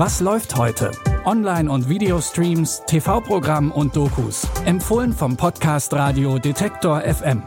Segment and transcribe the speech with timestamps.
[0.00, 0.92] Was läuft heute?
[1.24, 4.46] Online- und Videostreams, TV-Programm und Dokus.
[4.64, 7.42] Empfohlen vom Podcast Radio Detektor FM.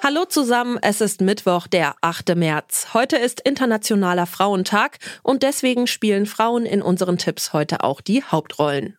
[0.00, 2.36] Hallo zusammen, es ist Mittwoch, der 8.
[2.36, 2.94] März.
[2.94, 8.96] Heute ist Internationaler Frauentag und deswegen spielen Frauen in unseren Tipps heute auch die Hauptrollen.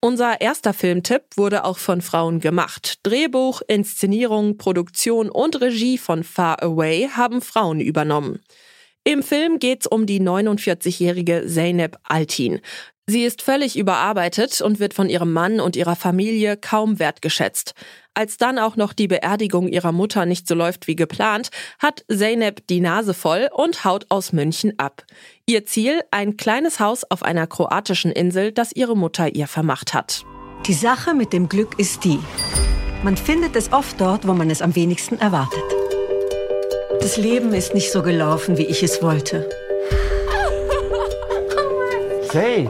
[0.00, 3.00] Unser erster Filmtipp wurde auch von Frauen gemacht.
[3.02, 8.38] Drehbuch, Inszenierung, Produktion und Regie von Far Away haben Frauen übernommen.
[9.02, 12.60] Im Film geht's um die 49-jährige Zeynep Altin.
[13.10, 17.72] Sie ist völlig überarbeitet und wird von ihrem Mann und ihrer Familie kaum wertgeschätzt.
[18.12, 21.48] Als dann auch noch die Beerdigung ihrer Mutter nicht so läuft wie geplant,
[21.78, 25.06] hat Zeynep die Nase voll und haut aus München ab.
[25.46, 30.26] Ihr Ziel ein kleines Haus auf einer kroatischen Insel, das ihre Mutter ihr vermacht hat.
[30.66, 32.18] Die Sache mit dem Glück ist die.
[33.02, 35.64] Man findet es oft dort, wo man es am wenigsten erwartet.
[37.00, 39.48] Das Leben ist nicht so gelaufen, wie ich es wollte.
[42.30, 42.68] Say,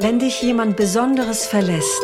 [0.00, 2.02] Wenn dich jemand Besonderes verlässt,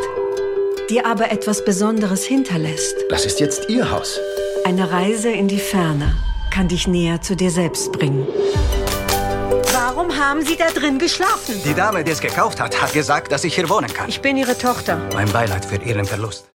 [0.91, 4.19] dir aber etwas Besonderes hinterlässt, das ist jetzt Ihr Haus.
[4.65, 6.17] eine Reise in die Ferne
[6.51, 8.27] kann dich näher zu dir selbst bringen.
[9.73, 11.55] Warum haben Sie da drin geschlafen?
[11.65, 14.09] Die Dame, die es gekauft hat, hat gesagt, dass ich hier wohnen kann.
[14.09, 15.01] Ich bin Ihre Tochter.
[15.13, 16.51] Mein Beileid für Ihren Verlust.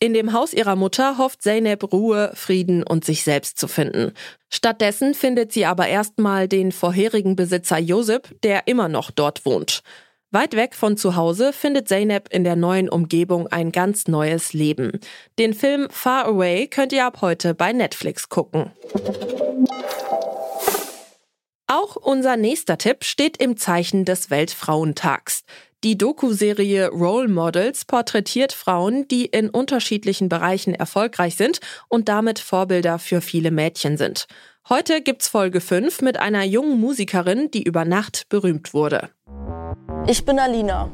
[0.00, 4.12] In dem Haus ihrer Mutter hofft Zeynep Ruhe, Frieden und sich selbst zu finden.
[4.50, 9.82] Stattdessen findet sie aber erstmal den vorherigen Besitzer Josip, der immer noch dort wohnt.
[10.30, 15.00] Weit weg von zu Hause findet Zeynep in der neuen Umgebung ein ganz neues Leben.
[15.38, 18.70] Den Film Far Away könnt ihr ab heute bei Netflix gucken.
[21.66, 25.44] Auch unser nächster Tipp steht im Zeichen des Weltfrauentags.
[25.82, 32.98] Die Doku-Serie Role Models porträtiert Frauen, die in unterschiedlichen Bereichen erfolgreich sind und damit Vorbilder
[32.98, 34.26] für viele Mädchen sind.
[34.68, 39.08] Heute gibt's Folge 5 mit einer jungen Musikerin, die über Nacht berühmt wurde.
[40.10, 40.88] Ich bin Alina.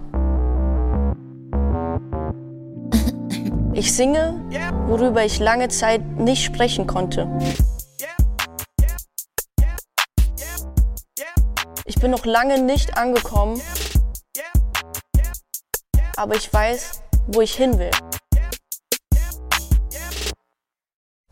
[3.72, 4.42] Ich singe,
[4.88, 7.28] worüber ich lange Zeit nicht sprechen konnte.
[11.84, 13.62] Ich bin noch lange nicht angekommen,
[16.16, 17.92] aber ich weiß, wo ich hin will.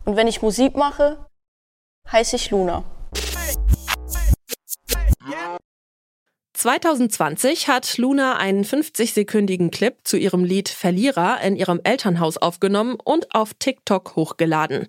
[0.05, 1.25] Und wenn ich Musik mache,
[2.09, 2.85] heiße ich Luna.
[6.63, 13.35] 2020 hat Luna einen 50-sekündigen Clip zu ihrem Lied Verlierer in ihrem Elternhaus aufgenommen und
[13.35, 14.87] auf TikTok hochgeladen.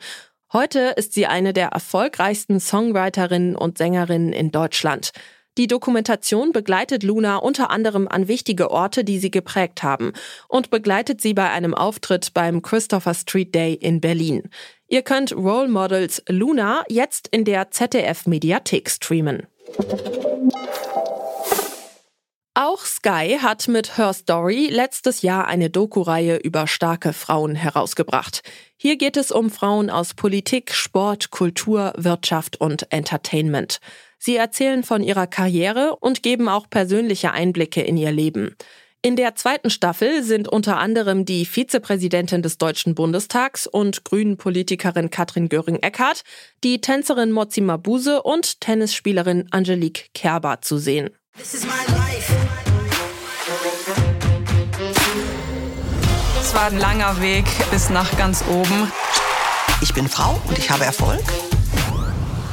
[0.53, 5.11] Heute ist sie eine der erfolgreichsten Songwriterinnen und Sängerinnen in Deutschland.
[5.59, 10.13] Die Dokumentation begleitet Luna unter anderem an wichtige Orte, die sie geprägt haben
[10.47, 14.49] und begleitet sie bei einem Auftritt beim Christopher Street Day in Berlin.
[14.87, 19.49] Ihr könnt Role Models Luna jetzt in der ZDF Mediathek streamen.
[22.57, 28.43] Auch Sky hat mit Her Story letztes Jahr eine Doku-Reihe über starke Frauen herausgebracht.
[28.77, 33.81] Hier geht es um Frauen aus Politik, Sport, Kultur, Wirtschaft und Entertainment.
[34.21, 38.55] Sie erzählen von ihrer Karriere und geben auch persönliche Einblicke in ihr Leben.
[39.03, 45.49] In der zweiten Staffel sind unter anderem die Vizepräsidentin des Deutschen Bundestags und Grünen-Politikerin Katrin
[45.49, 46.23] Göring-Eckardt,
[46.63, 51.11] die Tänzerin Mozi Mabuse und Tennisspielerin Angelique Kerber zu sehen.
[56.41, 58.93] Es war ein langer Weg bis nach ganz oben.
[59.81, 61.23] Ich bin Frau und ich habe Erfolg.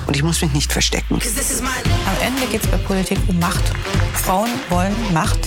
[0.08, 1.16] Und ich muss mich nicht verstecken.
[1.16, 3.64] Am Ende geht es bei Politik um Macht.
[4.14, 5.40] Frauen wollen Macht.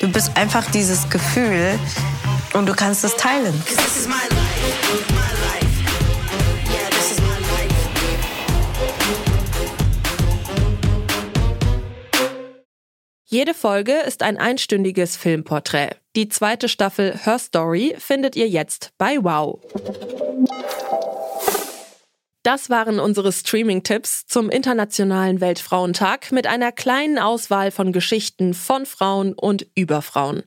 [0.00, 1.78] Du bist einfach dieses Gefühl
[2.52, 3.60] und du kannst es teilen.
[13.32, 15.96] Jede Folge ist ein einstündiges Filmporträt.
[16.16, 19.58] Die zweite Staffel Her Story findet ihr jetzt bei Wow.
[22.42, 29.32] Das waren unsere Streaming-Tipps zum Internationalen Weltfrauentag mit einer kleinen Auswahl von Geschichten von Frauen
[29.32, 30.42] und über Frauen.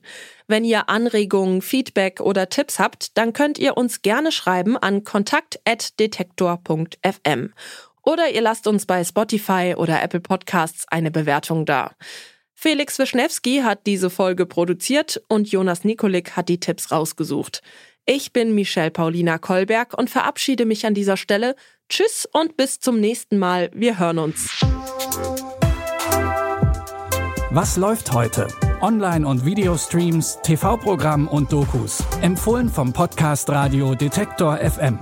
[0.46, 7.52] Wenn ihr Anregungen, Feedback oder Tipps habt, dann könnt ihr uns gerne schreiben an kontakt.detektor.fm.
[8.04, 11.90] Oder ihr lasst uns bei Spotify oder Apple Podcasts eine Bewertung da.
[12.58, 17.60] Felix Wischnewski hat diese Folge produziert und Jonas Nikolik hat die Tipps rausgesucht.
[18.06, 21.54] Ich bin Michelle Paulina Kolberg und verabschiede mich an dieser Stelle.
[21.90, 23.70] Tschüss und bis zum nächsten Mal.
[23.74, 24.58] Wir hören uns.
[27.50, 28.48] Was läuft heute?
[28.80, 32.02] Online- und Videostreams, TV-Programm und Dokus.
[32.22, 34.98] Empfohlen vom Podcast Radio Detektor FM.